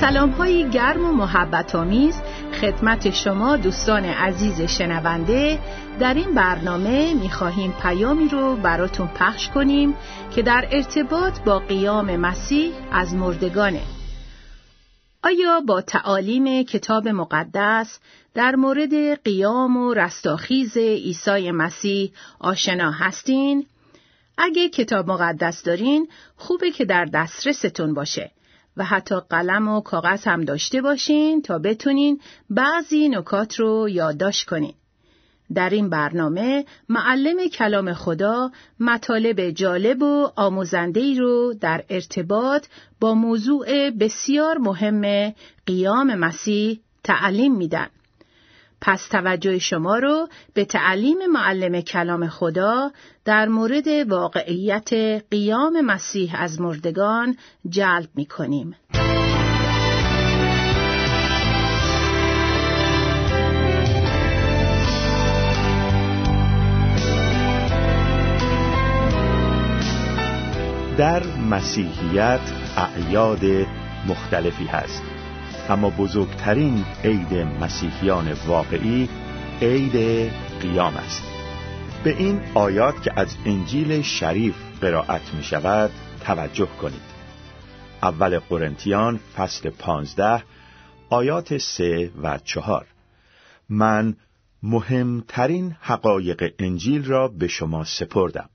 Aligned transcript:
سلام 0.00 0.30
های 0.30 0.70
گرم 0.70 1.04
و 1.04 1.12
محبت 1.12 1.74
آمیز 1.74 2.14
خدمت 2.60 3.10
شما 3.10 3.56
دوستان 3.56 4.04
عزیز 4.04 4.60
شنونده 4.60 5.58
در 6.00 6.14
این 6.14 6.34
برنامه 6.34 7.14
می‌خواهیم 7.14 7.74
پیامی 7.82 8.28
رو 8.28 8.56
براتون 8.56 9.06
پخش 9.06 9.48
کنیم 9.48 9.94
که 10.34 10.42
در 10.42 10.68
ارتباط 10.70 11.40
با 11.40 11.58
قیام 11.58 12.16
مسیح 12.16 12.72
از 12.92 13.14
مردگانه 13.14 13.82
آیا 15.24 15.60
با 15.60 15.80
تعالیم 15.80 16.62
کتاب 16.62 17.08
مقدس 17.08 17.98
در 18.34 18.56
مورد 18.56 19.22
قیام 19.22 19.76
و 19.76 19.94
رستاخیز 19.94 20.76
عیسی 20.76 21.50
مسیح 21.50 22.12
آشنا 22.40 22.90
هستین؟ 22.90 23.66
اگه 24.38 24.68
کتاب 24.68 25.10
مقدس 25.10 25.62
دارین 25.62 26.08
خوبه 26.36 26.70
که 26.70 26.84
در 26.84 27.04
دسترستون 27.04 27.94
باشه 27.94 28.30
و 28.76 28.84
حتی 28.84 29.20
قلم 29.30 29.68
و 29.68 29.80
کاغذ 29.80 30.26
هم 30.26 30.44
داشته 30.44 30.82
باشین 30.82 31.42
تا 31.42 31.58
بتونین 31.58 32.20
بعضی 32.50 33.08
نکات 33.08 33.60
رو 33.60 33.88
یادداشت 33.88 34.48
کنین. 34.48 34.74
در 35.54 35.70
این 35.70 35.90
برنامه 35.90 36.64
معلم 36.88 37.48
کلام 37.48 37.92
خدا 37.92 38.50
مطالب 38.80 39.50
جالب 39.50 40.02
و 40.02 40.30
آموزنده 40.36 41.18
رو 41.18 41.54
در 41.60 41.84
ارتباط 41.90 42.66
با 43.00 43.14
موضوع 43.14 43.90
بسیار 43.90 44.58
مهم 44.58 45.34
قیام 45.66 46.14
مسیح 46.14 46.80
تعلیم 47.04 47.56
میدن. 47.56 47.86
پس 48.80 49.08
توجه 49.08 49.58
شما 49.58 49.98
رو 49.98 50.28
به 50.54 50.64
تعلیم 50.64 51.18
معلم 51.32 51.80
کلام 51.80 52.28
خدا 52.28 52.90
در 53.24 53.48
مورد 53.48 53.88
واقعیت 54.08 54.92
قیام 55.30 55.80
مسیح 55.80 56.42
از 56.42 56.60
مردگان 56.60 57.36
جلب 57.68 58.08
می 58.14 58.26
کنیم. 58.26 58.76
در 70.98 71.26
مسیحیت 71.26 72.40
اعیاد 72.76 73.66
مختلفی 74.08 74.64
هست 74.64 75.15
اما 75.68 75.90
بزرگترین 75.90 76.84
عید 77.04 77.34
مسیحیان 77.34 78.32
واقعی 78.46 79.08
عید 79.62 79.96
قیام 80.60 80.96
است. 80.96 81.22
به 82.04 82.16
این 82.18 82.40
آیات 82.54 83.02
که 83.02 83.12
از 83.16 83.36
انجیل 83.44 84.02
شریف 84.02 84.54
قرائت 84.80 85.34
می 85.34 85.42
شود 85.42 85.90
توجه 86.24 86.68
کنید. 86.80 87.16
اول 88.02 88.38
قرنتیان 88.38 89.20
فصل 89.36 89.70
پانزده 89.70 90.42
آیات 91.10 91.58
سه 91.58 92.10
و 92.22 92.38
چهار. 92.44 92.86
من 93.68 94.16
مهمترین 94.62 95.76
حقایق 95.80 96.54
انجیل 96.58 97.04
را 97.04 97.28
به 97.28 97.48
شما 97.48 97.84
سپردم 97.84 98.50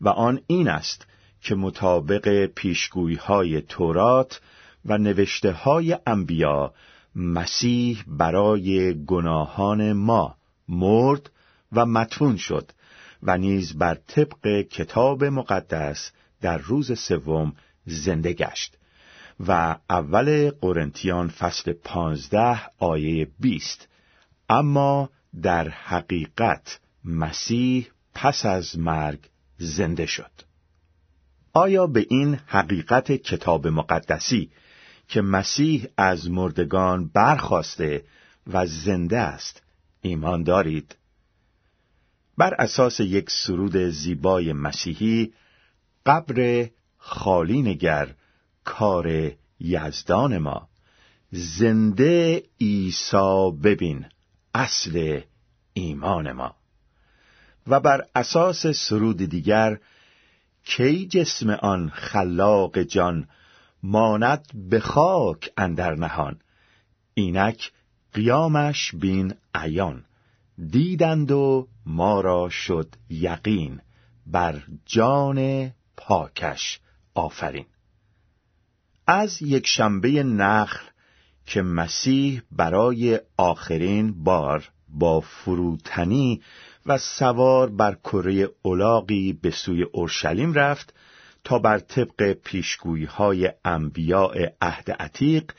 و 0.00 0.08
آن 0.08 0.40
این 0.46 0.68
است 0.68 1.06
که 1.40 1.54
مطابق 1.54 2.46
پیشگویی 2.46 3.16
های 3.16 3.60
تورات 3.60 4.40
و 4.84 4.98
نوشته 4.98 5.52
های 5.52 5.98
انبیا 6.06 6.74
مسیح 7.16 8.04
برای 8.06 9.04
گناهان 9.04 9.92
ما 9.92 10.36
مرد 10.68 11.30
و 11.72 11.86
متون 11.86 12.36
شد 12.36 12.70
و 13.22 13.38
نیز 13.38 13.78
بر 13.78 13.94
طبق 13.94 14.60
کتاب 14.60 15.24
مقدس 15.24 16.10
در 16.40 16.58
روز 16.58 16.98
سوم 16.98 17.52
زنده 17.86 18.32
گشت 18.32 18.76
و 19.46 19.76
اول 19.90 20.50
قرنتیان 20.50 21.28
فصل 21.28 21.72
پانزده 21.72 22.60
آیه 22.78 23.28
بیست. 23.40 23.88
اما 24.48 25.10
در 25.42 25.68
حقیقت 25.68 26.80
مسیح 27.04 27.88
پس 28.14 28.46
از 28.46 28.78
مرگ 28.78 29.18
زنده 29.58 30.06
شد. 30.06 30.30
آیا 31.52 31.86
به 31.86 32.06
این 32.10 32.34
حقیقت 32.46 33.12
کتاب 33.12 33.66
مقدسی 33.66 34.50
که 35.12 35.22
مسیح 35.22 35.86
از 35.96 36.30
مردگان 36.30 37.08
برخواسته 37.08 38.04
و 38.46 38.66
زنده 38.66 39.18
است. 39.18 39.62
ایمان 40.00 40.42
دارید؟ 40.42 40.96
بر 42.38 42.54
اساس 42.54 43.00
یک 43.00 43.30
سرود 43.30 43.76
زیبای 43.76 44.52
مسیحی 44.52 45.32
قبر 46.06 46.68
خالی 46.96 47.62
نگر 47.62 48.14
کار 48.64 49.32
یزدان 49.60 50.38
ما. 50.38 50.68
زنده 51.30 52.42
عیسی 52.60 53.50
ببین 53.62 54.04
اصل 54.54 55.20
ایمان 55.72 56.32
ما. 56.32 56.56
و 57.66 57.80
بر 57.80 58.04
اساس 58.14 58.66
سرود 58.66 59.16
دیگر 59.16 59.78
کی 60.64 61.06
جسم 61.06 61.50
آن 61.50 61.90
خلاق 61.90 62.82
جان 62.82 63.28
ماند 63.82 64.46
به 64.54 64.80
خاک 64.80 65.50
اندر 65.56 65.94
نهان. 65.94 66.38
اینک 67.14 67.72
قیامش 68.12 68.94
بین 68.94 69.34
عیان. 69.54 70.04
دیدند 70.70 71.30
و 71.30 71.68
ما 71.86 72.20
را 72.20 72.48
شد 72.48 72.94
یقین. 73.10 73.80
بر 74.26 74.62
جان 74.86 75.70
پاکش 75.96 76.80
آفرین. 77.14 77.66
از 79.06 79.42
یک 79.42 79.66
شنبه 79.66 80.22
نخل 80.22 80.84
که 81.46 81.62
مسیح 81.62 82.42
برای 82.50 83.20
آخرین 83.36 84.24
بار 84.24 84.68
با 84.88 85.20
فروتنی 85.20 86.42
و 86.86 86.98
سوار 86.98 87.70
بر 87.70 87.94
کره 87.94 88.48
اولاقی 88.62 89.32
به 89.32 89.50
سوی 89.50 89.82
اورشلیم 89.82 90.52
رفت 90.52 90.94
تا 91.44 91.58
بر 91.58 91.78
طبق 91.78 92.32
پیشگویی 92.32 93.04
های 93.04 93.52
انبیاء 93.64 94.46
عهد 94.60 94.90
عتیق 94.90 95.52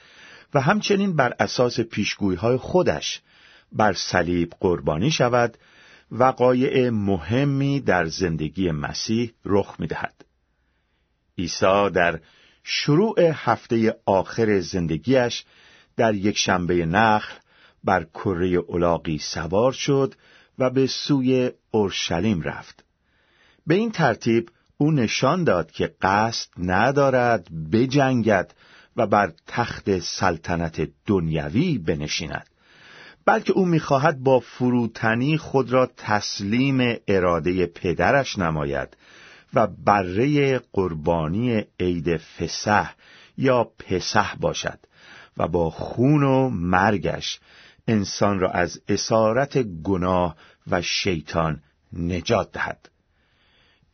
و 0.53 0.61
همچنین 0.61 1.15
بر 1.15 1.33
اساس 1.39 1.79
پیشگویی 1.79 2.37
های 2.37 2.57
خودش 2.57 3.21
بر 3.71 3.93
صلیب 3.93 4.53
قربانی 4.59 5.11
شود 5.11 5.57
وقایع 6.11 6.89
مهمی 6.89 7.79
در 7.79 8.05
زندگی 8.05 8.71
مسیح 8.71 9.31
رخ 9.45 9.75
می‌دهد. 9.79 10.25
عیسی 11.37 11.89
در 11.93 12.19
شروع 12.63 13.31
هفته 13.33 13.95
آخر 14.05 14.59
زندگیش 14.59 15.45
در 15.97 16.13
یک 16.13 16.37
شنبه 16.37 16.85
نخل 16.85 17.33
بر 17.83 18.03
کره 18.03 18.47
اولاقی 18.47 19.17
سوار 19.17 19.71
شد 19.71 20.13
و 20.59 20.69
به 20.69 20.87
سوی 20.87 21.51
اورشلیم 21.71 22.41
رفت. 22.41 22.83
به 23.67 23.75
این 23.75 23.91
ترتیب 23.91 24.49
او 24.83 24.91
نشان 24.91 25.43
داد 25.43 25.71
که 25.71 25.93
قصد 26.01 26.49
ندارد 26.57 27.47
بجنگد 27.71 28.53
و 28.97 29.07
بر 29.07 29.31
تخت 29.47 29.99
سلطنت 29.99 30.89
دنیوی 31.05 31.77
بنشیند 31.77 32.49
بلکه 33.25 33.53
او 33.53 33.65
می‌خواهد 33.65 34.19
با 34.19 34.39
فروتنی 34.39 35.37
خود 35.37 35.71
را 35.71 35.89
تسلیم 35.97 36.95
اراده 37.07 37.65
پدرش 37.65 38.39
نماید 38.39 38.97
و 39.53 39.67
بره 39.67 40.59
قربانی 40.73 41.65
عید 41.79 42.17
فسح 42.17 42.91
یا 43.37 43.63
پسح 43.63 44.35
باشد 44.35 44.79
و 45.37 45.47
با 45.47 45.69
خون 45.69 46.23
و 46.23 46.49
مرگش 46.49 47.39
انسان 47.87 48.39
را 48.39 48.49
از 48.51 48.81
اسارت 48.87 49.57
گناه 49.57 50.35
و 50.67 50.81
شیطان 50.81 51.61
نجات 51.93 52.51
دهد. 52.51 52.89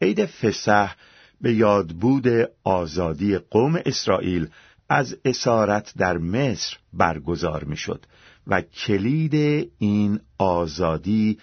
عید 0.01 0.25
فسح 0.25 0.93
به 1.41 1.53
یادبود 1.53 2.27
آزادی 2.63 3.37
قوم 3.37 3.81
اسرائیل 3.85 4.49
از 4.89 5.17
اسارت 5.25 5.93
در 5.97 6.17
مصر 6.17 6.77
برگزار 6.93 7.63
می‌شد 7.63 8.05
و 8.47 8.61
کلید 8.61 9.35
این 9.79 10.19
آزادی 10.37 11.39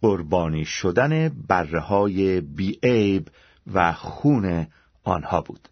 قربانی 0.00 0.64
شدن 0.64 1.28
بره 1.48 1.80
های 1.80 2.40
بیعیب 2.40 3.28
و 3.72 3.92
خون 3.92 4.66
آنها 5.04 5.40
بود. 5.40 5.68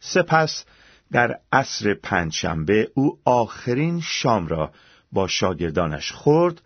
سپس 0.00 0.64
در 1.12 1.40
عصر 1.52 1.94
پنجشنبه 1.94 2.90
او 2.94 3.18
آخرین 3.24 4.00
شام 4.00 4.46
را 4.46 4.72
با 5.12 5.26
شاگردانش 5.28 6.12
خورد 6.12 6.62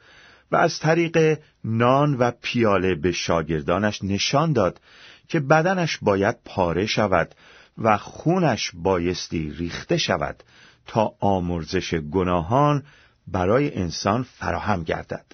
و 0.52 0.56
از 0.56 0.78
طریق 0.78 1.38
نان 1.64 2.14
و 2.14 2.30
پیاله 2.42 2.94
به 2.94 3.12
شاگردانش 3.12 4.04
نشان 4.04 4.52
داد 4.52 4.80
که 5.28 5.40
بدنش 5.40 5.98
باید 6.02 6.36
پاره 6.44 6.86
شود 6.86 7.34
و 7.78 7.96
خونش 7.96 8.70
بایستی 8.74 9.50
ریخته 9.50 9.96
شود 9.96 10.42
تا 10.86 11.14
آمرزش 11.20 11.94
گناهان 11.94 12.84
برای 13.26 13.74
انسان 13.74 14.22
فراهم 14.22 14.82
گردد. 14.82 15.26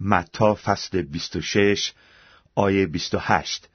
متا 0.00 0.54
فصل 0.54 1.02
26 1.02 1.92
آیه 2.54 2.86
28 2.86 3.68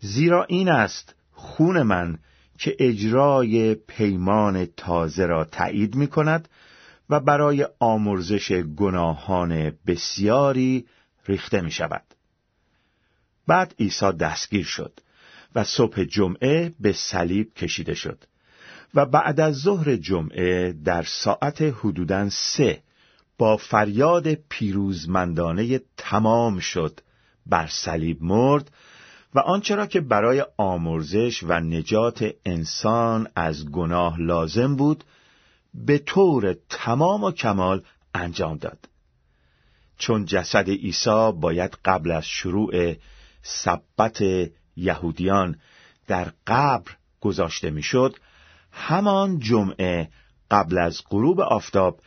زیرا 0.00 0.44
این 0.44 0.68
است 0.68 1.14
خون 1.32 1.82
من 1.82 2.18
که 2.58 2.76
اجرای 2.78 3.74
پیمان 3.74 4.66
تازه 4.66 5.26
را 5.26 5.44
تایید 5.44 5.94
می 5.94 6.06
کند 6.06 6.48
و 7.10 7.20
برای 7.20 7.66
آمرزش 7.78 8.52
گناهان 8.52 9.72
بسیاری 9.86 10.86
ریخته 11.26 11.60
می 11.60 11.70
شود. 11.70 12.04
بعد 13.46 13.74
عیسی 13.78 14.12
دستگیر 14.12 14.64
شد 14.64 15.00
و 15.54 15.64
صبح 15.64 16.04
جمعه 16.04 16.72
به 16.80 16.92
صلیب 16.92 17.54
کشیده 17.54 17.94
شد 17.94 18.24
و 18.94 19.06
بعد 19.06 19.40
از 19.40 19.54
ظهر 19.54 19.96
جمعه 19.96 20.72
در 20.72 21.02
ساعت 21.02 21.62
حدوداً 21.62 22.30
سه 22.30 22.82
با 23.38 23.56
فریاد 23.56 24.34
پیروزمندانه 24.34 25.80
تمام 25.96 26.58
شد 26.58 27.00
بر 27.46 27.66
صلیب 27.66 28.22
مرد 28.22 28.70
و 29.34 29.38
آنچه 29.38 29.74
را 29.74 29.86
که 29.86 30.00
برای 30.00 30.44
آمرزش 30.56 31.42
و 31.42 31.60
نجات 31.60 32.30
انسان 32.44 33.28
از 33.36 33.70
گناه 33.70 34.20
لازم 34.20 34.76
بود 34.76 35.04
به 35.86 35.98
طور 35.98 36.56
تمام 36.68 37.24
و 37.24 37.30
کمال 37.30 37.82
انجام 38.14 38.56
داد. 38.56 38.88
چون 39.98 40.24
جسد 40.24 40.70
عیسی 40.70 41.32
باید 41.40 41.78
قبل 41.84 42.10
از 42.10 42.26
شروع 42.26 42.94
سبت 43.42 44.24
یهودیان 44.76 45.58
در 46.06 46.32
قبر 46.46 46.90
گذاشته 47.20 47.70
می‌شد 47.70 48.16
همان 48.72 49.38
جمعه 49.38 50.08
قبل 50.50 50.78
از 50.78 51.02
غروب 51.10 51.40
آفتاب 51.40 52.00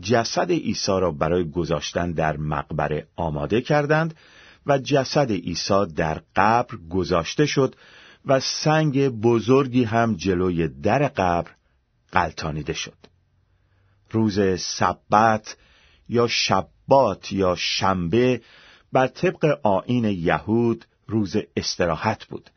جسد 0.00 0.50
عیسی 0.50 0.92
را 1.00 1.10
برای 1.10 1.50
گذاشتن 1.50 2.12
در 2.12 2.36
مقبره 2.36 3.06
آماده 3.16 3.60
کردند 3.60 4.14
و 4.66 4.78
جسد 4.78 5.32
عیسی 5.32 5.86
در 5.96 6.22
قبر 6.36 6.76
گذاشته 6.90 7.46
شد 7.46 7.76
و 8.26 8.40
سنگ 8.40 9.08
بزرگی 9.08 9.84
هم 9.84 10.14
جلوی 10.14 10.68
در 10.68 11.08
قبر 11.08 11.50
قلتانیده 12.12 12.72
شد. 12.72 13.11
روز 14.12 14.60
سبت 14.60 15.56
یا 16.08 16.26
شبات 16.26 17.32
یا 17.32 17.54
شنبه 17.58 18.40
بر 18.92 19.06
طبق 19.06 19.58
آین 19.62 20.04
یهود 20.04 20.84
روز 21.06 21.36
استراحت 21.56 22.24
بود. 22.24 22.50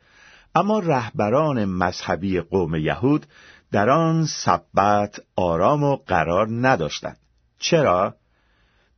اما 0.54 0.78
رهبران 0.78 1.64
مذهبی 1.64 2.40
قوم 2.40 2.74
یهود 2.74 3.26
در 3.72 3.90
آن 3.90 4.26
سبت 4.26 5.20
آرام 5.36 5.82
و 5.82 5.96
قرار 5.96 6.48
نداشتند. 6.50 7.18
چرا؟ 7.58 8.16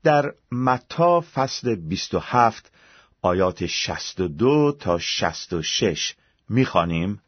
در 0.02 0.32
متا 0.52 1.20
فصل 1.20 1.74
27 1.74 2.72
آیات 3.22 3.66
62 3.66 4.76
تا 4.80 4.98
66 4.98 6.14
می‌خوانیم. 6.48 7.20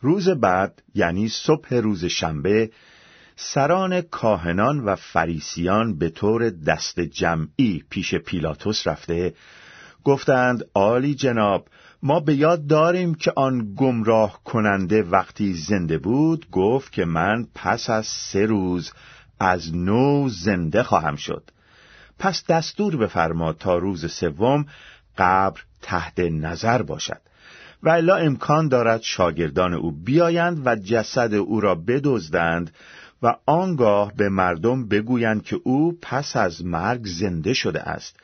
روز 0.00 0.28
بعد 0.28 0.82
یعنی 0.94 1.28
صبح 1.28 1.74
روز 1.74 2.04
شنبه 2.04 2.70
سران 3.40 4.00
کاهنان 4.00 4.80
و 4.80 4.96
فریسیان 4.96 5.98
به 5.98 6.08
طور 6.08 6.50
دست 6.50 7.00
جمعی 7.00 7.84
پیش 7.90 8.14
پیلاتوس 8.14 8.86
رفته 8.86 9.34
گفتند 10.04 10.64
آلی 10.74 11.14
جناب 11.14 11.68
ما 12.02 12.20
به 12.20 12.34
یاد 12.34 12.66
داریم 12.66 13.14
که 13.14 13.32
آن 13.36 13.74
گمراه 13.76 14.40
کننده 14.44 15.02
وقتی 15.02 15.52
زنده 15.52 15.98
بود 15.98 16.50
گفت 16.50 16.92
که 16.92 17.04
من 17.04 17.46
پس 17.54 17.90
از 17.90 18.06
سه 18.06 18.46
روز 18.46 18.92
از 19.40 19.76
نو 19.76 20.28
زنده 20.28 20.82
خواهم 20.82 21.16
شد. 21.16 21.50
پس 22.18 22.44
دستور 22.48 22.96
بفرما 22.96 23.52
تا 23.52 23.76
روز 23.76 24.12
سوم 24.12 24.66
قبر 25.18 25.60
تحت 25.82 26.20
نظر 26.20 26.82
باشد 26.82 27.20
و 27.82 27.88
الا 27.88 28.16
امکان 28.16 28.68
دارد 28.68 29.02
شاگردان 29.02 29.74
او 29.74 29.92
بیایند 29.92 30.66
و 30.66 30.76
جسد 30.76 31.34
او 31.34 31.60
را 31.60 31.74
بدزدند 31.74 32.70
و 33.22 33.36
آنگاه 33.46 34.12
به 34.14 34.28
مردم 34.28 34.88
بگویند 34.88 35.42
که 35.42 35.60
او 35.64 35.98
پس 36.02 36.36
از 36.36 36.64
مرگ 36.64 37.06
زنده 37.06 37.52
شده 37.52 37.82
است 37.82 38.16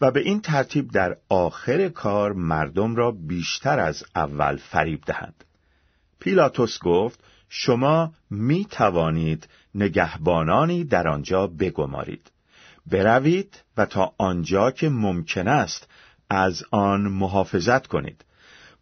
و 0.00 0.10
به 0.10 0.20
این 0.20 0.40
ترتیب 0.40 0.90
در 0.90 1.16
آخر 1.28 1.88
کار 1.88 2.32
مردم 2.32 2.96
را 2.96 3.10
بیشتر 3.10 3.78
از 3.78 4.04
اول 4.14 4.56
فریب 4.56 5.00
دهند. 5.06 5.44
پیلاتوس 6.20 6.78
گفت 6.78 7.24
شما 7.48 8.12
می 8.30 8.64
توانید 8.64 9.48
نگهبانانی 9.74 10.84
در 10.84 11.08
آنجا 11.08 11.46
بگمارید. 11.46 12.30
بروید 12.86 13.62
و 13.76 13.86
تا 13.86 14.12
آنجا 14.18 14.70
که 14.70 14.88
ممکن 14.88 15.48
است 15.48 15.88
از 16.30 16.64
آن 16.70 17.00
محافظت 17.00 17.86
کنید. 17.86 18.24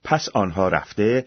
پس 0.05 0.29
آنها 0.29 0.69
رفته 0.69 1.26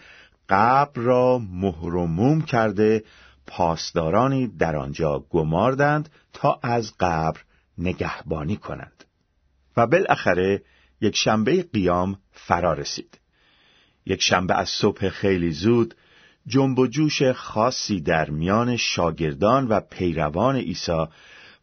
قبر 0.50 1.02
را 1.02 1.42
مهرموم 1.52 2.42
کرده 2.42 3.04
پاسدارانی 3.48 4.48
در 4.48 4.76
آنجا 4.76 5.20
گماردند 5.30 6.10
تا 6.34 6.60
از 6.64 6.94
قبر 7.00 7.40
نگهبانی 7.78 8.58
کنند. 8.58 9.04
و 9.78 9.88
بالاخره 9.88 10.62
یک 11.02 11.16
شنبه 11.16 11.64
قیام 11.64 12.20
فرا 12.32 12.74
رسید. 12.74 13.20
یک 14.06 14.22
شنبه 14.22 14.54
از 14.54 14.70
صبح 14.70 15.10
خیلی 15.10 15.52
زود 15.52 15.96
جنب 16.48 16.80
و 16.80 16.88
جوش 16.88 17.24
خاصی 17.24 18.02
در 18.02 18.30
میان 18.30 18.78
شاگردان 18.78 19.68
و 19.68 19.80
پیروان 19.80 20.56
عیسی 20.56 21.06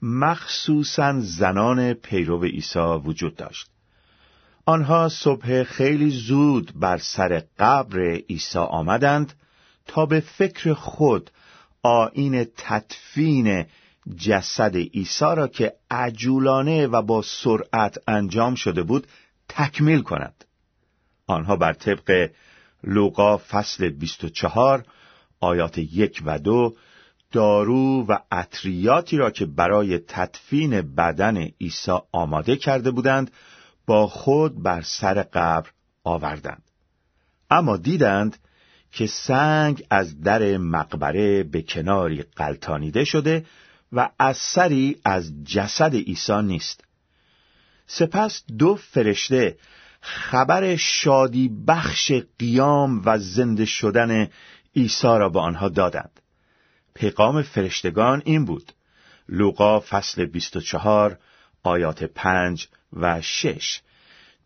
مخصوصا 0.03 1.21
زنان 1.21 1.93
پیرو 1.93 2.45
عیسی 2.45 2.79
وجود 2.79 3.37
داشت. 3.37 3.67
آنها 4.65 5.09
صبح 5.09 5.63
خیلی 5.63 6.11
زود 6.11 6.73
بر 6.75 6.99
سر 6.99 7.43
قبر 7.59 8.01
عیسی 8.01 8.59
آمدند 8.59 9.33
تا 9.87 10.07
به 10.07 10.21
فکر 10.21 10.73
خود 10.73 11.31
آین 11.83 12.47
تدفین 12.57 13.67
جسد 14.17 14.77
عیسی 14.77 15.25
را 15.37 15.49
که 15.49 15.73
عجولانه 15.91 16.87
و 16.87 17.03
با 17.03 17.23
سرعت 17.23 17.99
انجام 18.09 18.55
شده 18.55 18.83
بود 18.83 19.07
تکمیل 19.49 20.03
کند. 20.03 20.45
آنها 21.27 21.57
بر 21.57 21.73
طبق 21.73 22.31
لوقا 22.85 23.37
فصل 23.37 23.89
24 23.89 24.85
آیات 25.41 25.79
یک 25.79 26.23
و 26.27 26.39
دو 26.39 26.77
دارو 27.33 28.07
و 28.09 28.19
عطریاتی 28.33 29.17
را 29.17 29.31
که 29.31 29.47
برای 29.47 29.99
تدفین 29.99 30.95
بدن 30.95 31.37
عیسی 31.37 31.99
آماده 32.13 32.57
کرده 32.57 32.91
بودند 32.91 33.31
با 33.87 34.07
خود 34.07 34.63
بر 34.63 34.83
سر 34.83 35.23
قبر 35.23 35.71
آوردند. 36.05 36.63
اما 37.51 37.77
دیدند 37.77 38.39
که 38.93 39.07
سنگ 39.07 39.85
از 39.91 40.21
در 40.21 40.57
مقبره 40.57 41.43
به 41.43 41.63
کناری 41.63 42.23
قلتانیده 42.23 43.05
شده 43.05 43.47
و 43.93 44.11
اثری 44.21 44.97
از 45.05 45.45
جسد 45.45 45.95
عیسی 45.95 46.43
نیست. 46.43 46.85
سپس 47.87 48.43
دو 48.59 48.75
فرشته 48.75 49.57
خبر 50.01 50.77
شادی 50.77 51.49
بخش 51.67 52.13
قیام 52.39 53.03
و 53.05 53.19
زنده 53.19 53.65
شدن 53.65 54.29
عیسی 54.77 55.07
را 55.07 55.29
به 55.29 55.41
آنها 55.41 55.69
دادند. 55.69 56.21
پیغام 56.95 57.43
فرشتگان 57.43 58.23
این 58.25 58.45
بود. 58.45 58.73
لوقا 59.29 59.81
فصل 59.81 60.25
24 60.25 61.19
آیات 61.63 62.05
5 62.05 62.69
و 62.93 63.21
6 63.21 63.81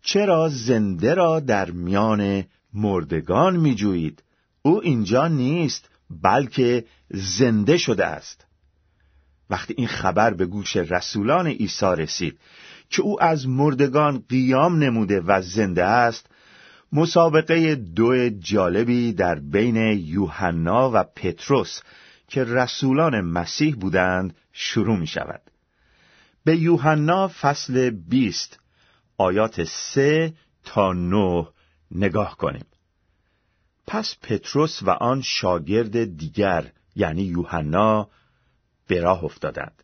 چرا 0.02 0.48
زنده 0.48 1.14
را 1.14 1.40
در 1.40 1.70
میان 1.70 2.44
مردگان 2.74 3.56
میجویید؟ 3.56 4.22
او 4.66 4.80
اینجا 4.82 5.28
نیست 5.28 5.88
بلکه 6.22 6.84
زنده 7.10 7.76
شده 7.76 8.06
است 8.06 8.46
وقتی 9.50 9.74
این 9.78 9.86
خبر 9.86 10.34
به 10.34 10.46
گوش 10.46 10.76
رسولان 10.76 11.46
عیسی 11.46 11.86
رسید 11.96 12.38
که 12.90 13.02
او 13.02 13.22
از 13.22 13.48
مردگان 13.48 14.24
قیام 14.28 14.78
نموده 14.78 15.20
و 15.20 15.42
زنده 15.42 15.84
است 15.84 16.26
مسابقه 16.92 17.74
دو 17.74 18.28
جالبی 18.28 19.12
در 19.12 19.34
بین 19.34 19.76
یوحنا 20.06 20.90
و 20.94 21.04
پتروس 21.16 21.80
که 22.28 22.44
رسولان 22.44 23.20
مسیح 23.20 23.74
بودند 23.74 24.36
شروع 24.52 24.96
می 24.96 25.06
شود. 25.06 25.40
به 26.44 26.56
یوحنا 26.56 27.28
فصل 27.28 27.90
20 27.90 28.60
آیات 29.18 29.64
سه 29.64 30.34
تا 30.64 30.92
نه 30.92 31.46
نگاه 31.90 32.36
کنیم. 32.36 32.64
پس 33.86 34.16
پتروس 34.22 34.82
و 34.82 34.90
آن 34.90 35.22
شاگرد 35.22 36.16
دیگر 36.16 36.72
یعنی 36.96 37.22
یوحنا 37.22 38.08
به 38.86 39.00
راه 39.00 39.24
افتادند 39.24 39.82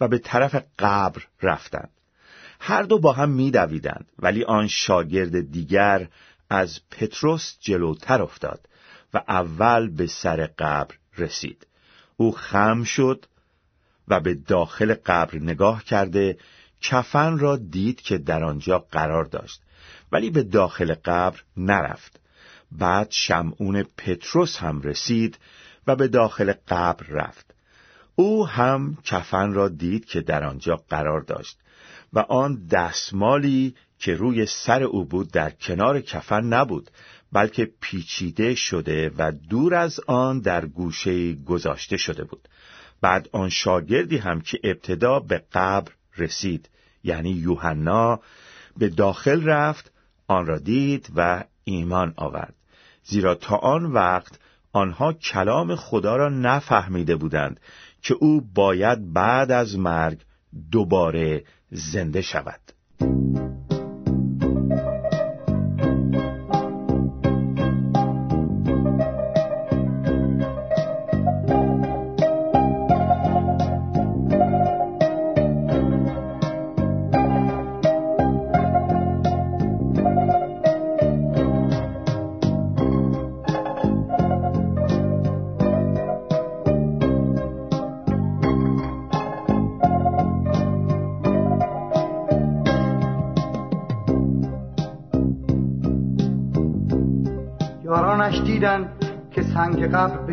و 0.00 0.08
به 0.08 0.18
طرف 0.18 0.64
قبر 0.78 1.22
رفتند. 1.42 1.90
هر 2.60 2.82
دو 2.82 2.98
با 2.98 3.12
هم 3.12 3.30
میدویدند 3.30 4.12
ولی 4.18 4.44
آن 4.44 4.66
شاگرد 4.66 5.50
دیگر 5.50 6.08
از 6.50 6.80
پتروس 6.90 7.56
جلوتر 7.60 8.22
افتاد 8.22 8.68
و 9.14 9.22
اول 9.28 9.88
به 9.88 10.06
سر 10.06 10.46
قبر 10.58 10.94
رسید. 11.18 11.66
او 12.16 12.32
خم 12.32 12.84
شد 12.84 13.26
و 14.08 14.20
به 14.20 14.34
داخل 14.34 14.94
قبر 14.94 15.38
نگاه 15.38 15.84
کرده 15.84 16.38
کفن 16.80 17.38
را 17.38 17.56
دید 17.56 18.00
که 18.00 18.18
در 18.18 18.44
آنجا 18.44 18.78
قرار 18.78 19.24
داشت 19.24 19.62
ولی 20.12 20.30
به 20.30 20.42
داخل 20.42 20.94
قبر 20.94 21.42
نرفت 21.56 22.20
بعد 22.72 23.08
شمعون 23.10 23.82
پتروس 23.82 24.56
هم 24.56 24.82
رسید 24.82 25.38
و 25.86 25.96
به 25.96 26.08
داخل 26.08 26.52
قبر 26.68 27.06
رفت. 27.06 27.54
او 28.14 28.46
هم 28.46 28.98
کفن 29.04 29.52
را 29.52 29.68
دید 29.68 30.04
که 30.04 30.20
در 30.20 30.44
آنجا 30.44 30.76
قرار 30.88 31.20
داشت 31.20 31.58
و 32.12 32.18
آن 32.18 32.66
دستمالی 32.66 33.74
که 33.98 34.14
روی 34.14 34.46
سر 34.46 34.82
او 34.82 35.04
بود 35.04 35.32
در 35.32 35.50
کنار 35.50 36.00
کفن 36.00 36.44
نبود 36.44 36.90
بلکه 37.32 37.70
پیچیده 37.80 38.54
شده 38.54 39.10
و 39.18 39.32
دور 39.50 39.74
از 39.74 40.00
آن 40.06 40.40
در 40.40 40.66
گوشه 40.66 41.34
گذاشته 41.34 41.96
شده 41.96 42.24
بود. 42.24 42.48
بعد 43.00 43.28
آن 43.32 43.48
شاگردی 43.48 44.16
هم 44.16 44.40
که 44.40 44.58
ابتدا 44.64 45.20
به 45.20 45.42
قبر 45.52 45.92
رسید 46.18 46.68
یعنی 47.04 47.30
یوحنا 47.30 48.20
به 48.76 48.88
داخل 48.88 49.44
رفت 49.44 49.92
آن 50.26 50.46
را 50.46 50.58
دید 50.58 51.08
و 51.16 51.44
ایمان 51.68 52.14
آورد. 52.16 52.54
زیرا 53.04 53.34
تا 53.34 53.56
آن 53.56 53.84
وقت 53.86 54.38
آنها 54.72 55.12
کلام 55.12 55.76
خدا 55.76 56.16
را 56.16 56.28
نفهمیده 56.28 57.16
بودند 57.16 57.60
که 58.02 58.14
او 58.14 58.40
باید 58.54 59.12
بعد 59.12 59.50
از 59.50 59.78
مرگ 59.78 60.18
دوباره 60.72 61.44
زنده 61.70 62.20
شود. 62.20 62.60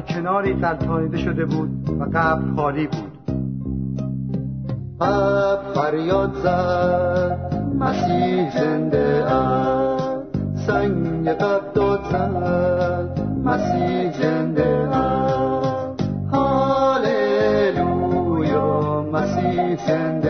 کناری 0.07 0.53
قلتانیده 0.53 1.17
شده 1.17 1.45
بود 1.45 1.89
و 1.99 2.03
قبر 2.03 2.55
خالی 2.55 2.87
بود. 2.87 3.11
قبر 5.01 5.73
فریاد 5.73 6.33
زد 6.33 7.53
مسیح 7.79 8.59
زنده 8.59 9.25
است. 9.31 10.23
سنگ 10.67 11.29
قبر 11.29 11.71
داد 11.73 12.03
زد 12.11 13.19
مسیح 13.43 14.21
زنده 14.21 14.67
است. 14.95 16.03
هاللویا 16.31 17.81
مسیح 19.13 19.87
زنده 19.87 20.22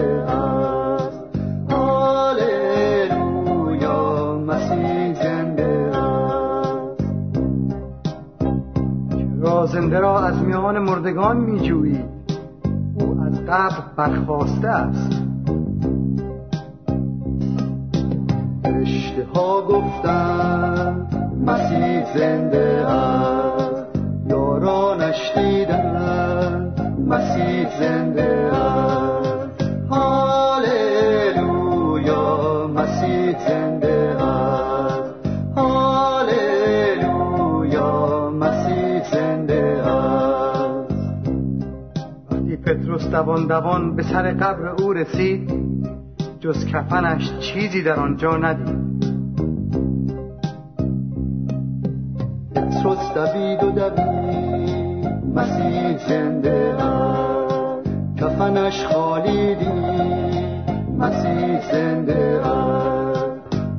از 10.23 10.41
میان 10.41 10.79
مردگان 10.79 11.37
میجویی. 11.37 12.03
او 12.99 13.21
از 13.21 13.41
قبر 13.45 13.83
برخواسته 13.97 14.67
است. 14.67 15.13
فرشته 18.63 19.27
ها 19.35 19.61
گفتن 19.61 21.07
مسیح 21.45 22.17
زنده 22.17 22.87
است. 22.87 23.42
دوان 43.23 43.47
دوان 43.47 43.95
به 43.95 44.03
سر 44.03 44.31
قبر 44.31 44.67
او 44.67 44.93
رسید. 44.93 45.51
جز 46.39 46.65
کفنش 46.65 47.31
چیزی 47.39 47.83
در 47.83 47.99
آنجا 47.99 48.37
ندید. 48.37 48.93
پتروس 52.55 53.13
دوید 53.15 53.63
و 53.63 53.71
دوید 53.71 53.93
مسیح 55.35 55.97
زنده 56.07 56.75
کفنش 58.17 58.85
خالی 58.85 59.55
دید 59.55 60.43
مسیح 60.97 61.71
زنده 61.71 62.41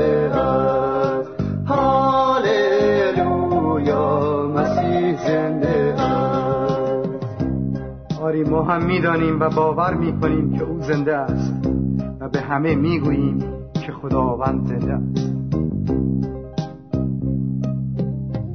ما 8.43 8.63
هم 8.63 8.85
می‌دانیم 8.85 9.39
و 9.39 9.49
باور 9.49 9.93
می‌کنیم 9.93 10.57
که 10.57 10.63
او 10.63 10.81
زنده 10.81 11.17
است 11.17 11.53
و 12.19 12.29
به 12.29 12.39
همه 12.39 12.75
می‌گوییم 12.75 13.39
که 13.73 13.91
خداوند 13.91 14.67
زنده 14.67 14.93
است. 14.93 15.31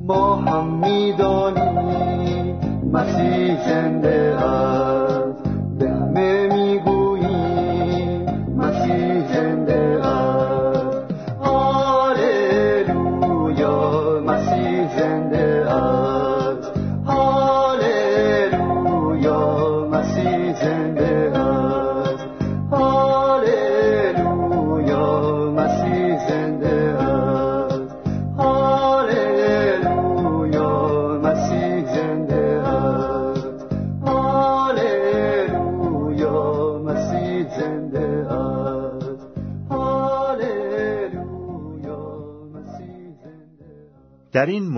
ما 0.07 0.37
هم 0.37 0.67
می‌دانیم 0.79 2.57
مسیح 2.93 3.69
زنده 3.69 4.37
است. 4.45 5.10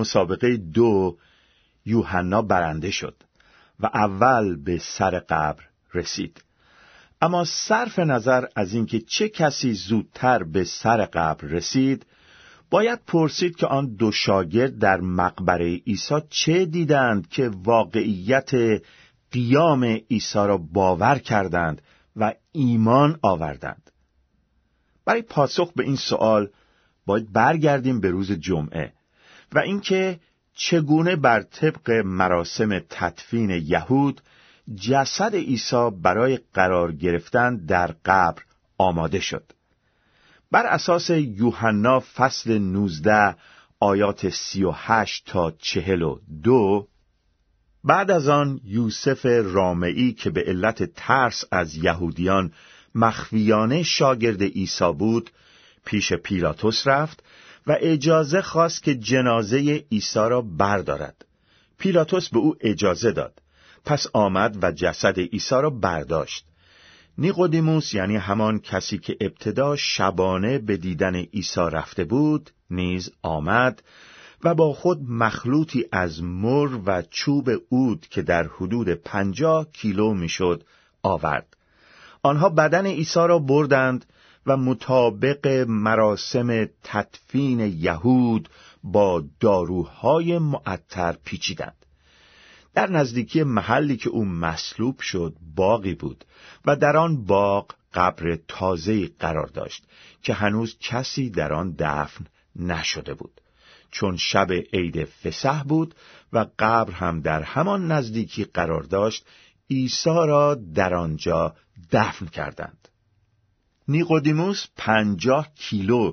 مسابقه 0.02 0.56
دو 0.56 1.16
یوحنا 1.86 2.42
برنده 2.42 2.90
شد 2.90 3.16
و 3.80 3.86
اول 3.86 4.56
به 4.56 4.78
سر 4.78 5.18
قبر 5.18 5.62
رسید. 5.94 6.44
اما 7.20 7.44
صرف 7.44 7.98
نظر 7.98 8.44
از 8.56 8.74
اینکه 8.74 9.00
چه 9.00 9.28
کسی 9.28 9.72
زودتر 9.72 10.42
به 10.42 10.64
سر 10.64 11.04
قبر 11.04 11.48
رسید 11.48 12.06
باید 12.70 13.00
پرسید 13.06 13.56
که 13.56 13.66
آن 13.66 13.94
دو 13.94 14.12
شاگرد 14.12 14.78
در 14.78 15.00
مقبره 15.00 15.76
عیسی 15.76 16.14
چه 16.30 16.64
دیدند 16.64 17.28
که 17.28 17.50
واقعیت 17.64 18.50
قیام 19.32 19.84
عیسی 19.84 20.38
را 20.38 20.58
باور 20.58 21.18
کردند 21.18 21.82
و 22.16 22.34
ایمان 22.52 23.18
آوردند. 23.22 23.90
برای 25.04 25.22
پاسخ 25.22 25.72
به 25.72 25.84
این 25.84 25.96
سوال 25.96 26.48
باید 27.06 27.32
برگردیم 27.32 28.00
به 28.00 28.10
روز 28.10 28.32
جمعه. 28.32 28.92
و 29.52 29.58
اینکه 29.58 30.20
چگونه 30.54 31.16
بر 31.16 31.42
طبق 31.42 31.90
مراسم 31.90 32.78
تدفین 32.78 33.50
یهود 33.50 34.20
جسد 34.80 35.34
عیسی 35.34 35.90
برای 36.02 36.38
قرار 36.54 36.92
گرفتن 36.92 37.56
در 37.56 37.94
قبر 38.04 38.42
آماده 38.78 39.20
شد. 39.20 39.52
بر 40.50 40.66
اساس 40.66 41.10
یوحنا 41.10 42.00
فصل 42.00 42.58
19 42.58 43.36
آیات 43.80 44.28
38 44.28 45.22
تا 45.26 45.50
42 45.50 46.88
بعد 47.84 48.10
از 48.10 48.28
آن 48.28 48.60
یوسف 48.64 49.26
رامعی 49.26 50.12
که 50.12 50.30
به 50.30 50.44
علت 50.46 50.94
ترس 50.94 51.44
از 51.50 51.76
یهودیان 51.76 52.52
مخفیانه 52.94 53.82
شاگرد 53.82 54.42
عیسی 54.42 54.92
بود 54.92 55.30
پیش 55.84 56.12
پیلاتوس 56.12 56.86
رفت 56.86 57.22
و 57.66 57.76
اجازه 57.80 58.42
خواست 58.42 58.82
که 58.82 58.94
جنازه 58.94 59.84
عیسی 59.92 60.18
را 60.18 60.40
بردارد. 60.40 61.24
پیلاتوس 61.78 62.28
به 62.28 62.38
او 62.38 62.56
اجازه 62.60 63.12
داد. 63.12 63.42
پس 63.84 64.06
آمد 64.12 64.58
و 64.62 64.72
جسد 64.72 65.18
عیسی 65.18 65.54
را 65.54 65.70
برداشت. 65.70 66.44
نیقودیموس 67.18 67.94
یعنی 67.94 68.16
همان 68.16 68.58
کسی 68.58 68.98
که 68.98 69.16
ابتدا 69.20 69.76
شبانه 69.76 70.58
به 70.58 70.76
دیدن 70.76 71.14
عیسی 71.14 71.60
رفته 71.60 72.04
بود 72.04 72.50
نیز 72.70 73.10
آمد 73.22 73.82
و 74.44 74.54
با 74.54 74.72
خود 74.72 75.02
مخلوطی 75.08 75.84
از 75.92 76.22
مر 76.22 76.78
و 76.86 77.02
چوب 77.10 77.50
اود 77.68 78.06
که 78.10 78.22
در 78.22 78.46
حدود 78.46 78.88
پنجاه 78.88 79.70
کیلو 79.72 80.14
می‌شد 80.14 80.64
آورد 81.02 81.56
آنها 82.22 82.48
بدن 82.48 82.86
عیسی 82.86 83.20
را 83.20 83.38
بردند 83.38 84.04
و 84.46 84.56
مطابق 84.56 85.46
مراسم 85.68 86.68
تدفین 86.82 87.60
یهود 87.60 88.48
با 88.82 89.24
داروهای 89.40 90.38
معطر 90.38 91.16
پیچیدند. 91.24 91.86
در 92.74 92.90
نزدیکی 92.90 93.42
محلی 93.42 93.96
که 93.96 94.10
او 94.10 94.24
مصلوب 94.24 95.00
شد 95.00 95.36
باقی 95.56 95.94
بود 95.94 96.24
و 96.64 96.76
در 96.76 96.96
آن 96.96 97.24
باغ 97.24 97.74
قبر 97.94 98.38
تازه 98.48 99.08
قرار 99.08 99.46
داشت 99.46 99.84
که 100.22 100.34
هنوز 100.34 100.76
کسی 100.80 101.30
در 101.30 101.52
آن 101.52 101.74
دفن 101.78 102.24
نشده 102.56 103.14
بود. 103.14 103.40
چون 103.90 104.16
شب 104.16 104.52
عید 104.72 105.04
فسح 105.04 105.62
بود 105.62 105.94
و 106.32 106.46
قبر 106.58 106.92
هم 106.92 107.20
در 107.20 107.42
همان 107.42 107.92
نزدیکی 107.92 108.44
قرار 108.44 108.82
داشت 108.82 109.26
عیسی 109.70 110.10
را 110.10 110.54
در 110.54 110.94
آنجا 110.94 111.54
دفن 111.92 112.26
کردند. 112.26 112.81
نیقودیموس 113.92 114.66
پنجاه 114.76 115.48
کیلو 115.54 116.12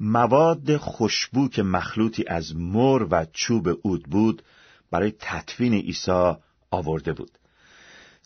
مواد 0.00 0.76
خوشبو 0.76 1.48
که 1.48 1.62
مخلوطی 1.62 2.24
از 2.28 2.56
مر 2.56 3.06
و 3.10 3.26
چوب 3.32 3.68
اود 3.82 4.02
بود 4.02 4.42
برای 4.90 5.12
تطفین 5.20 5.74
عیسی 5.74 6.32
آورده 6.70 7.12
بود. 7.12 7.30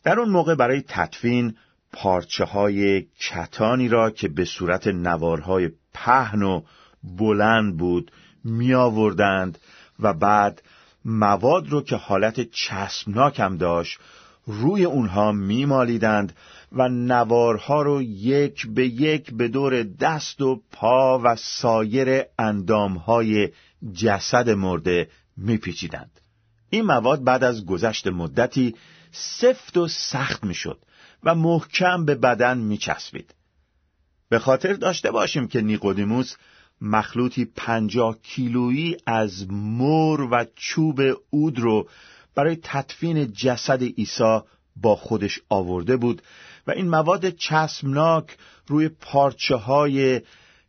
در 0.05 0.21
اون 0.21 0.29
موقع 0.29 0.55
برای 0.55 0.83
تطفین 0.89 1.57
پارچه 1.93 2.45
های 2.45 3.03
کتانی 3.03 3.89
را 3.89 4.11
که 4.11 4.29
به 4.29 4.45
صورت 4.45 4.87
نوارهای 4.87 5.71
پهن 5.95 6.43
و 6.43 6.63
بلند 7.03 7.77
بود 7.77 8.13
می 8.45 8.75
آوردند 8.75 9.59
و 10.01 10.13
بعد 10.13 10.63
مواد 11.05 11.69
رو 11.69 11.83
که 11.83 11.97
حالت 11.97 12.41
چسبناک 12.51 13.41
هم 13.41 13.57
داشت 13.57 13.99
روی 14.47 14.85
اونها 14.85 15.33
میمالیدند 15.33 16.37
و 16.73 16.89
نوارها 16.89 17.83
رو 17.83 18.03
یک 18.03 18.67
به 18.67 18.87
یک 18.87 19.33
به 19.33 19.49
دور 19.49 19.83
دست 19.83 20.41
و 20.41 20.63
پا 20.73 21.21
و 21.25 21.37
سایر 21.37 22.23
اندامهای 22.39 23.49
جسد 23.95 24.51
مرده 24.51 25.11
میپیچیدند. 25.37 26.21
این 26.71 26.85
مواد 26.85 27.25
بعد 27.25 27.45
از 27.45 27.67
گذشت 27.67 28.07
مدتی 28.07 28.75
سفت 29.13 29.77
و 29.77 29.89
سخت 29.89 30.45
می‌شد 30.45 30.85
و 31.23 31.35
محکم 31.35 32.05
به 32.05 32.15
بدن 32.15 32.59
میچسبید. 32.59 33.35
به 34.29 34.39
خاطر 34.39 34.73
داشته 34.73 35.11
باشیم 35.11 35.49
که 35.49 35.61
نیقودیموس 35.61 36.35
مخلوطی 36.81 37.45
پنجاه 37.45 38.19
کیلویی 38.23 38.97
از 39.07 39.51
مر 39.51 40.21
و 40.21 40.47
چوب 40.57 41.01
اود 41.31 41.59
رو 41.59 41.89
برای 42.35 42.59
تدفین 42.63 43.33
جسد 43.33 43.83
عیسی 43.83 44.41
با 44.77 44.97
خودش 44.97 45.41
آورده 45.49 45.97
بود 45.97 46.23
و 46.67 46.71
این 46.71 46.89
مواد 46.89 47.31
چسبناک 47.31 48.37
روی 48.67 48.89
پارچه 48.89 49.57
های 49.57 50.21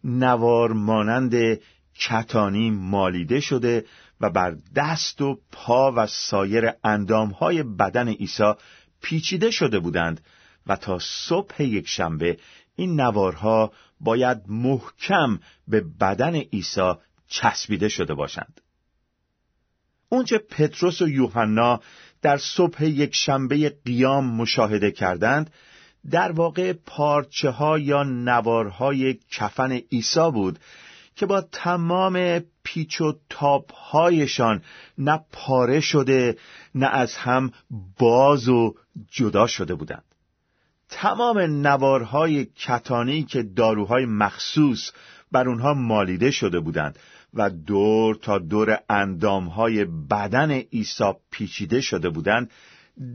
نوار 0.04 0.74
مانند 0.74 1.60
کتانی 1.96 2.72
مالیده 2.72 3.40
شده 3.40 3.86
و 4.22 4.30
بر 4.30 4.56
دست 4.76 5.22
و 5.22 5.40
پا 5.52 5.94
و 5.96 6.08
سایر 6.08 6.74
های 7.40 7.64
بدن 7.64 8.08
عیسی 8.08 8.54
پیچیده 9.02 9.52
شده 9.52 9.80
بودند 9.80 10.22
و 10.68 10.76
تا 10.76 11.00
صبح 11.00 11.64
یک 11.64 11.88
شنبه 11.88 12.38
این 12.76 13.02
نوارها 13.02 13.72
باید 14.00 14.38
محکم 14.48 15.40
به 15.68 15.82
بدن 16.00 16.36
عیسی 16.36 16.94
چسبیده 17.28 17.90
شده 17.90 18.14
باشند. 18.14 18.62
اونچه 20.10 20.38
پتروس 20.38 21.02
و 21.02 21.10
یوحنا 21.10 21.80
در 22.22 22.38
صبح 22.38 22.86
یک 22.86 23.16
شنبه 23.16 23.70
قیام 23.86 24.36
مشاهده 24.36 24.92
کردند 24.92 25.52
در 26.10 26.32
واقع 26.32 26.74
پارچه 26.74 27.50
ها 27.50 27.80
یا 27.80 28.04
نوارهای 28.04 29.18
کفن 29.32 29.72
عیسی 29.72 30.32
بود 30.34 30.60
که 31.16 31.26
با 31.26 31.42
تمام 31.42 32.42
پیچ 32.64 33.02
و 33.02 33.14
تابهایشان 33.30 34.62
نه 34.98 35.20
پاره 35.32 35.80
شده 35.80 36.38
نه 36.76 36.88
از 36.88 37.16
هم 37.16 37.52
باز 38.00 38.50
و 38.50 38.76
جدا 39.12 39.48
شده 39.48 39.76
بودند. 39.76 40.04
تمام 40.90 41.40
نوارهای 41.40 42.46
کتانی 42.46 43.24
که 43.24 43.44
داروهای 43.44 44.06
مخصوص 44.06 44.92
بر 45.32 45.50
اونها 45.50 45.74
مالیده 45.74 46.32
شده 46.32 46.60
بودند 46.60 47.00
و 47.34 47.50
دور 47.50 48.16
تا 48.16 48.40
دور 48.40 48.80
اندامهای 48.90 49.86
بدن 49.86 50.52
عیسی 50.52 51.14
پیچیده 51.32 51.82
شده 51.82 52.10
بودند 52.10 52.52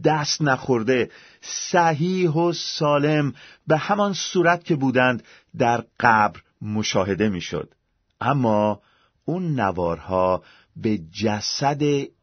دست 0.05 0.43
نخورده 0.43 1.11
صحیح 1.41 2.31
و 2.31 2.53
سالم 2.53 3.35
به 3.67 3.77
همان 3.77 4.13
صورت 4.13 4.65
که 4.65 4.77
بودند 4.77 5.23
در 5.59 5.85
قبر 6.01 6.41
مشاهده 6.63 7.29
می‌شد. 7.29 7.75
اما 8.21 8.81
اون 9.25 9.61
نوارها 9.61 10.43
به 10.77 10.99
جسد 10.99 11.83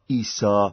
عیسی 0.09 0.69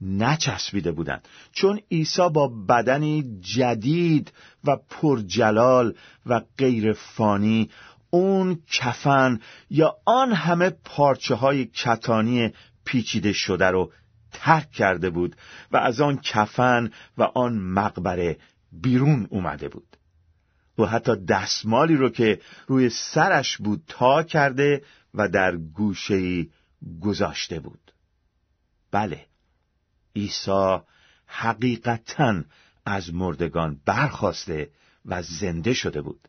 نچسبیده 0.00 0.92
بودند. 0.92 1.28
چون 1.52 1.80
عیسی 1.90 2.28
با 2.28 2.48
بدنی 2.48 3.38
جدید 3.40 4.32
و 4.64 4.76
پرجلال 4.90 5.94
و 6.26 6.40
غیر 6.58 6.92
فانی 6.92 7.70
اون 8.10 8.58
کفن 8.72 9.40
یا 9.70 9.96
آن 10.04 10.32
همه 10.32 10.70
پارچه 10.70 11.34
های 11.34 11.64
کتانی 11.64 12.52
پیچیده 12.84 13.32
شده 13.32 13.66
رو 13.66 13.92
ترک 14.34 14.70
کرده 14.70 15.10
بود 15.10 15.36
و 15.72 15.76
از 15.76 16.00
آن 16.00 16.18
کفن 16.18 16.90
و 17.18 17.22
آن 17.22 17.58
مقبره 17.58 18.38
بیرون 18.72 19.26
اومده 19.30 19.68
بود. 19.68 19.96
و 20.78 20.84
حتی 20.84 21.16
دستمالی 21.16 21.96
رو 21.96 22.08
که 22.08 22.40
روی 22.66 22.90
سرش 22.90 23.56
بود 23.56 23.82
تا 23.88 24.22
کرده 24.22 24.84
و 25.14 25.28
در 25.28 25.56
گوشه 25.56 26.46
گذاشته 27.00 27.60
بود. 27.60 27.92
بله 28.90 29.26
عیسی 30.16 30.78
حقیقتا 31.26 32.42
از 32.86 33.14
مردگان 33.14 33.80
برخواسته 33.84 34.70
و 35.06 35.22
زنده 35.22 35.74
شده 35.74 36.02
بود. 36.02 36.28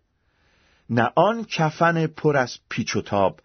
نه 0.90 1.12
آن 1.16 1.46
کفن 1.46 2.08
پر 2.08 2.38
از 2.38 2.58
پیچ 2.70 2.96
و 2.96 3.02
تاب 3.02 3.42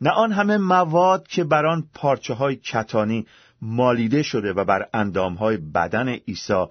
نه 0.00 0.10
آن 0.10 0.32
همه 0.32 0.56
مواد 0.56 1.28
که 1.28 1.44
بر 1.44 1.66
آن 1.66 1.88
پارچه 1.94 2.34
های 2.34 2.56
کتانی 2.56 3.26
مالیده 3.62 4.22
شده 4.22 4.52
و 4.52 4.64
بر 4.64 4.88
اندام 4.94 5.34
های 5.34 5.56
بدن 5.56 6.08
عیسی 6.08 6.64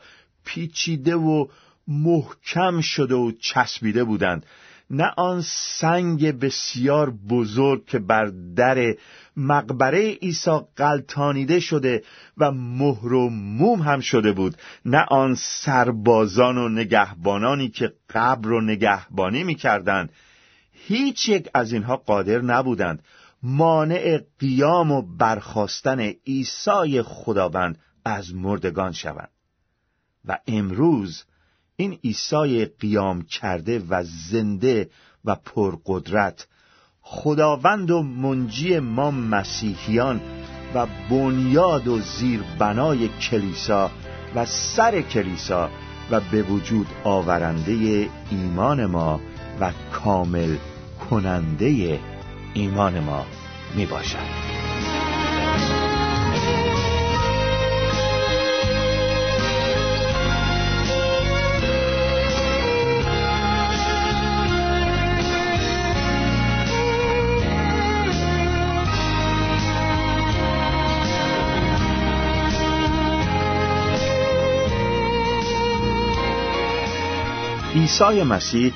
پیچیده 0.46 1.16
و 1.16 1.48
محکم 1.88 2.82
شده 2.82 3.16
و 3.16 3.32
چسبیده 3.40 4.04
بودند. 4.04 4.46
نه 4.90 5.12
آن 5.18 5.42
سنگ 5.80 6.40
بسیار 6.40 7.10
بزرگ 7.30 7.86
که 7.86 8.00
بر 8.00 8.32
در 8.56 8.96
مقبره 9.38 10.12
عیسی 10.12 10.60
قلتانیده 10.76 11.60
شده 11.60 12.04
و 12.38 12.52
مهر 12.52 13.14
و 13.14 13.30
موم 13.30 13.82
هم 13.82 14.00
شده 14.00 14.32
بود. 14.32 14.56
نه 14.86 15.06
آن 15.10 15.36
سربازان 15.36 16.58
و 16.58 16.70
نگهبانانی 16.70 17.70
که 17.70 17.94
قبر 18.10 18.52
و 18.52 18.62
نگهبانی 18.62 19.44
می‌کردند. 19.44 20.10
هیچ 20.74 21.30
یک 21.30 21.50
از 21.54 21.74
اینها 21.74 21.98
قادر 21.98 22.42
نبودند. 22.42 23.04
مانع 23.48 24.20
قیام 24.40 24.92
و 24.92 25.02
برخواستن 25.02 26.00
عیسی 26.00 27.02
خداوند 27.02 27.80
از 28.06 28.36
مردگان 28.36 28.92
شوند. 28.92 29.30
و 30.26 30.38
امروز 30.48 31.24
این 31.76 32.00
عیسی 32.04 32.66
قیام 32.66 33.22
کرده 33.22 33.84
و 33.90 34.04
زنده 34.04 34.90
و 35.26 35.36
پرقدرت 35.36 36.48
خداوند 37.02 37.92
و 37.92 38.04
منجی 38.04 38.80
ما 38.80 39.12
مسیحیان 39.12 40.22
و 40.76 40.88
بنیاد 41.10 41.88
و 41.88 42.00
زیربنای 42.00 43.08
کلیسا 43.08 43.92
و 44.36 44.46
سر 44.46 45.02
کلیسا 45.02 45.70
و 46.12 46.20
به 46.20 46.44
وجود 46.44 46.88
آورنده 47.04 48.10
ایمان 48.32 48.86
ما 48.86 49.22
و 49.60 49.72
کامل 49.92 50.58
کننده 51.10 52.00
ایمان 52.56 53.00
ما 53.00 53.26
می 53.76 53.86
باشد 53.86 54.56
عیسی 77.76 78.24
مسیح 78.24 78.74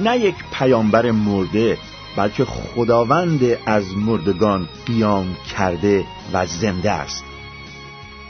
نه 0.00 0.18
یک 0.18 0.34
پیامبر 0.52 1.10
مرده 1.10 1.78
بلکه 2.16 2.44
خداوند 2.44 3.40
از 3.66 3.96
مردگان 3.96 4.68
قیام 4.86 5.36
کرده 5.56 6.04
و 6.32 6.46
زنده 6.46 6.90
است. 6.90 7.24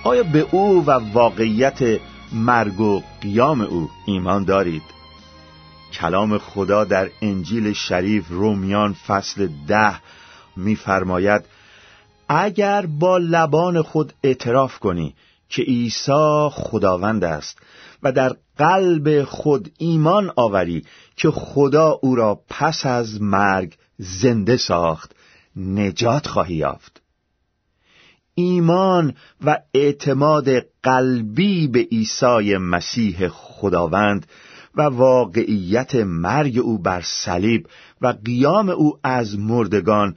آیا 0.05 0.23
به 0.23 0.47
او 0.51 0.85
و 0.87 0.91
واقعیت 0.91 2.01
مرگ 2.33 2.81
و 2.81 3.03
قیام 3.21 3.61
او 3.61 3.91
ایمان 4.07 4.45
دارید؟ 4.45 4.83
کلام 5.93 6.39
خدا 6.39 6.85
در 6.85 7.11
انجیل 7.23 7.73
شریف 7.73 8.29
رومیان 8.29 8.93
فصل 9.07 9.49
ده 9.69 9.97
میفرماید 10.57 11.45
اگر 12.29 12.87
با 12.87 13.19
لبان 13.19 13.83
خود 13.83 14.13
اعتراف 14.23 14.79
کنی 14.79 15.15
که 15.55 15.63
عیسی 15.63 16.49
خداوند 16.53 17.25
است 17.25 17.59
و 18.03 18.13
در 18.13 18.37
قلب 18.59 19.25
خود 19.25 19.73
ایمان 19.79 20.33
آوری 20.37 20.85
که 21.17 21.31
خدا 21.31 21.99
او 22.03 22.15
را 22.15 22.41
پس 22.49 22.87
از 22.87 23.23
مرگ 23.23 23.75
زنده 23.99 24.57
ساخت 24.57 25.15
نجات 25.57 26.27
خواهی 26.27 26.55
یافت. 26.55 27.03
ایمان 28.35 29.15
و 29.45 29.59
اعتماد 29.75 30.49
قلبی 30.83 31.69
به 31.69 31.81
عیسی 31.81 32.57
مسیح 32.57 33.29
خداوند 33.29 34.27
و 34.75 34.83
واقعیت 34.83 35.95
مرگ 35.95 36.59
او 36.59 36.79
بر 36.79 37.01
صلیب 37.01 37.67
و 38.01 38.15
قیام 38.25 38.69
او 38.69 38.99
از 39.03 39.39
مردگان 39.39 40.17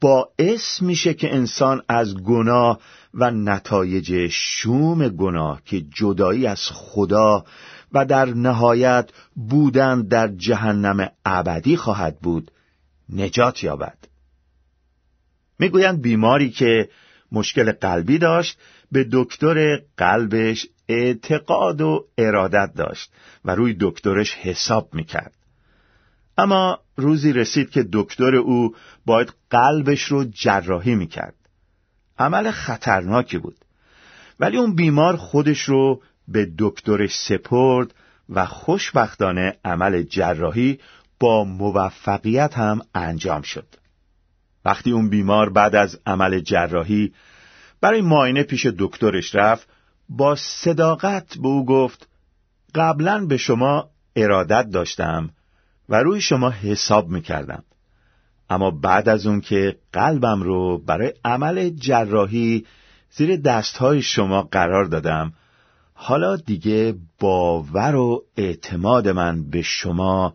باعث 0.00 0.82
میشه 0.82 1.14
که 1.14 1.34
انسان 1.34 1.82
از 1.88 2.14
گناه 2.14 2.80
و 3.14 3.30
نتایج 3.30 4.28
شوم 4.32 5.08
گناه 5.08 5.62
که 5.64 5.80
جدایی 5.80 6.46
از 6.46 6.60
خدا 6.72 7.44
و 7.92 8.04
در 8.04 8.24
نهایت 8.24 9.10
بودن 9.34 10.02
در 10.02 10.28
جهنم 10.28 11.08
ابدی 11.24 11.76
خواهد 11.76 12.20
بود 12.20 12.50
نجات 13.08 13.64
یابد. 13.64 13.98
می‌گویند 15.58 16.02
بیماری 16.02 16.50
که 16.50 16.88
مشکل 17.32 17.72
قلبی 17.72 18.18
داشت 18.18 18.58
به 18.92 19.08
دکتر 19.12 19.80
قلبش 19.96 20.66
اعتقاد 20.88 21.80
و 21.80 22.06
ارادت 22.18 22.74
داشت 22.76 23.12
و 23.44 23.54
روی 23.54 23.76
دکترش 23.80 24.34
حساب 24.34 24.94
می‌کرد. 24.94 25.34
اما 26.38 26.78
روزی 26.96 27.32
رسید 27.32 27.70
که 27.70 27.88
دکتر 27.92 28.34
او 28.34 28.74
باید 29.06 29.32
قلبش 29.50 30.02
رو 30.02 30.24
جراحی 30.24 30.94
می‌کرد. 30.94 31.34
عمل 32.20 32.50
خطرناکی 32.50 33.38
بود. 33.38 33.56
ولی 34.40 34.56
اون 34.56 34.74
بیمار 34.74 35.16
خودش 35.16 35.60
رو 35.60 36.02
به 36.28 36.50
دکترش 36.58 37.16
سپرد 37.16 37.94
و 38.28 38.46
خوشبختانه 38.46 39.56
عمل 39.64 40.02
جراحی 40.02 40.78
با 41.20 41.44
موفقیت 41.44 42.58
هم 42.58 42.80
انجام 42.94 43.42
شد. 43.42 43.66
وقتی 44.64 44.90
اون 44.90 45.08
بیمار 45.08 45.50
بعد 45.50 45.74
از 45.74 46.00
عمل 46.06 46.40
جراحی 46.40 47.12
برای 47.80 48.00
معاینه 48.00 48.42
پیش 48.42 48.66
دکترش 48.78 49.34
رفت 49.34 49.68
با 50.08 50.36
صداقت 50.36 51.38
به 51.38 51.48
او 51.48 51.66
گفت 51.66 52.08
قبلا 52.74 53.26
به 53.26 53.36
شما 53.36 53.90
ارادت 54.16 54.70
داشتم 54.70 55.30
و 55.88 55.96
روی 55.96 56.20
شما 56.20 56.50
حساب 56.50 57.08
می‌کردم. 57.08 57.64
اما 58.50 58.70
بعد 58.70 59.08
از 59.08 59.26
اون 59.26 59.40
که 59.40 59.76
قلبم 59.92 60.42
رو 60.42 60.78
برای 60.78 61.12
عمل 61.24 61.68
جراحی 61.70 62.66
زیر 63.10 63.36
دستهای 63.36 64.02
شما 64.02 64.42
قرار 64.42 64.84
دادم 64.84 65.32
حالا 65.94 66.36
دیگه 66.36 66.94
باور 67.18 67.94
و 67.94 68.24
اعتماد 68.36 69.08
من 69.08 69.50
به 69.50 69.62
شما 69.62 70.34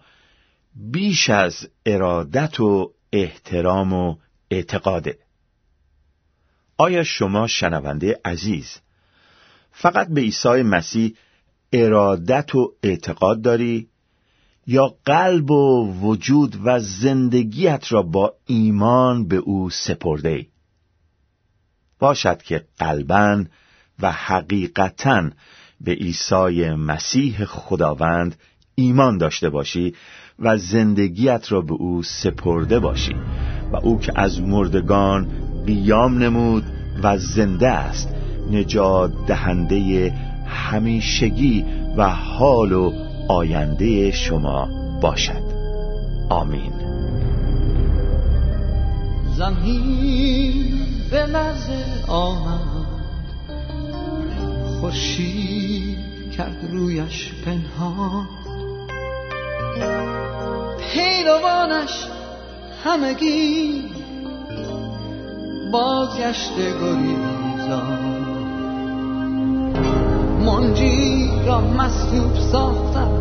بیش 0.76 1.30
از 1.30 1.70
ارادت 1.86 2.60
و 2.60 2.94
احترام 3.14 3.94
و 3.94 4.16
اعتقاده. 4.52 5.18
آیا 6.78 7.04
شما 7.04 7.48
شنونده 7.48 8.20
عزیز 8.26 8.80
فقط 9.72 10.08
به 10.08 10.22
عیسی 10.22 10.64
مسیح 10.64 11.16
ارادت 11.74 12.56
و 12.56 12.74
اعتقاد 12.84 13.42
داری؟ 13.42 13.90
یا 14.68 14.96
قلب 15.06 15.52
و 15.52 15.94
وجود 16.02 16.60
و 16.64 16.80
زندگیت 16.80 17.92
را 17.92 18.02
با 18.02 18.34
ایمان 18.46 19.28
به 19.28 19.36
او 19.36 19.70
سپرده 19.70 20.30
ای؟ 20.30 20.46
باشد 22.00 22.42
که 22.42 22.66
قلبا 22.80 23.46
و 24.00 24.12
حقیقتا 24.12 25.30
به 25.82 25.92
عیسی 25.92 26.70
مسیح 26.70 27.46
خداوند 27.46 28.36
ایمان 28.76 29.18
داشته 29.18 29.50
باشی 29.50 29.96
و 30.40 30.58
زندگیت 30.58 31.52
را 31.52 31.62
به 31.62 31.74
او 31.74 32.04
سپرده 32.04 32.80
باشی 32.80 33.16
و 33.72 33.76
او 33.76 34.00
که 34.00 34.12
از 34.16 34.42
مردگان 34.42 35.28
قیام 35.66 36.18
نمود 36.18 36.64
و 37.04 37.18
زنده 37.18 37.70
است 37.70 38.10
نجات 38.52 39.26
دهنده 39.28 40.10
همیشگی 40.48 41.66
و 41.98 42.10
حال 42.10 42.72
و 42.72 42.92
آینده 43.28 44.12
شما 44.12 44.70
باشد. 45.02 45.44
آمین. 46.30 46.74
زمین 49.38 50.80
به 51.12 51.26
مزه 51.26 51.86
آمد 52.08 52.86
خورشید 54.80 56.32
کرد 56.32 56.68
رویش 56.72 57.32
پنهان. 57.46 58.28
پیروانش 60.94 62.08
همگی 62.84 63.84
بازگشت 65.72 66.56
گریزان. 66.58 68.26
منجی 70.46 71.25
را 71.46 71.62
مصلوب 71.62 72.36
ساختن 72.36 73.12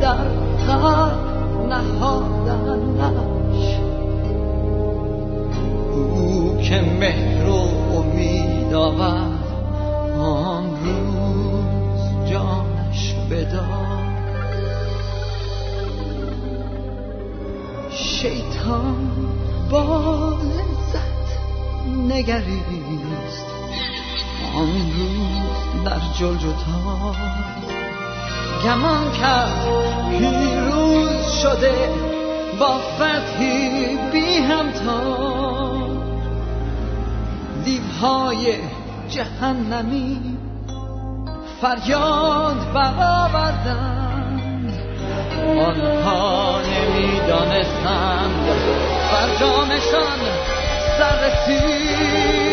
در 0.00 0.28
قلب 0.66 1.18
نهادنش. 1.68 3.78
او 6.04 6.56
که 6.56 6.80
مهر 7.00 7.48
و 7.48 7.68
امید 7.96 8.74
آورد 8.74 9.44
آن 10.18 10.64
روز 10.64 12.30
جانش 12.30 13.14
بداد. 13.30 13.94
شیطان 17.90 19.10
با 19.70 20.30
لذت 20.30 21.38
نگریست. 22.08 23.53
آن 24.56 24.92
روز 24.92 25.84
در 25.84 26.00
جلجتا 26.18 27.14
گمان 28.64 29.12
کرد 29.12 29.66
پیروز 30.10 31.32
شده 31.42 31.90
با 32.60 32.78
فتحی 32.78 33.98
بی 34.12 34.36
همتا 34.36 35.00
دیوهای 37.64 38.54
جهنمی 39.08 40.20
فریاد 41.60 42.72
برآوردند. 42.74 44.04
آنها 45.46 46.60
نمی‌دانستند 46.60 48.46
فرجامشان 49.10 50.18
سر 50.98 51.16
رسید 51.26 52.43